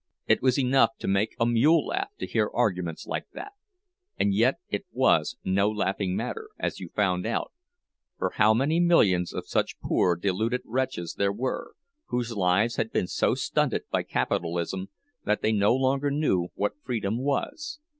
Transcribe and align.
It 0.25 0.41
was 0.41 0.57
enough 0.57 0.97
to 0.97 1.07
make 1.07 1.35
a 1.39 1.45
mule 1.45 1.85
laugh, 1.85 2.09
to 2.17 2.25
hear 2.25 2.49
arguments 2.55 3.05
like 3.05 3.27
that; 3.33 3.51
and 4.17 4.33
yet 4.33 4.55
it 4.67 4.87
was 4.91 5.37
no 5.43 5.69
laughing 5.69 6.15
matter, 6.15 6.49
as 6.57 6.79
you 6.79 6.89
found 6.95 7.27
out—for 7.27 8.31
how 8.37 8.55
many 8.55 8.79
millions 8.79 9.31
of 9.31 9.47
such 9.47 9.79
poor 9.79 10.15
deluded 10.15 10.61
wretches 10.65 11.13
there 11.19 11.31
were, 11.31 11.75
whose 12.07 12.35
lives 12.35 12.77
had 12.77 12.91
been 12.91 13.05
so 13.05 13.35
stunted 13.35 13.83
by 13.91 14.01
capitalism 14.01 14.89
that 15.25 15.43
they 15.43 15.51
no 15.51 15.75
longer 15.75 16.09
knew 16.09 16.47
what 16.55 16.81
freedom 16.83 17.19
was! 17.21 17.79